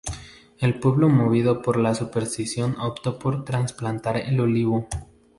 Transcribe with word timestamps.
El 0.57 0.79
pueblo 0.79 1.09
movido 1.09 1.61
por 1.61 1.77
la 1.77 1.93
superstición 1.93 2.75
optó 2.79 3.19
por 3.19 3.45
trasplantar 3.45 4.17
el 4.17 4.39
olivo. 4.39 4.87